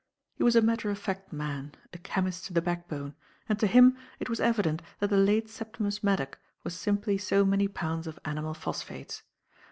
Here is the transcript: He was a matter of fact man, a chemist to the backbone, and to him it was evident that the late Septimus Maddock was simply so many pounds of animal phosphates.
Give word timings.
He 0.33 0.41
was 0.43 0.55
a 0.55 0.63
matter 0.63 0.89
of 0.89 0.97
fact 0.97 1.31
man, 1.31 1.73
a 1.93 1.99
chemist 1.99 2.45
to 2.47 2.53
the 2.53 2.59
backbone, 2.63 3.13
and 3.47 3.59
to 3.59 3.67
him 3.67 3.95
it 4.19 4.29
was 4.31 4.39
evident 4.39 4.81
that 4.97 5.11
the 5.11 5.15
late 5.17 5.47
Septimus 5.47 6.03
Maddock 6.03 6.39
was 6.63 6.73
simply 6.75 7.19
so 7.19 7.45
many 7.45 7.67
pounds 7.67 8.07
of 8.07 8.17
animal 8.25 8.55
phosphates. 8.55 9.21